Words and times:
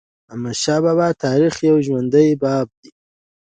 احمدشاه 0.31 0.79
بابا 0.85 1.07
د 1.13 1.19
تاریخ 1.25 1.53
یو 1.69 1.75
ژوندی 1.85 2.29
باب 2.41 2.67
دی. 2.79 2.89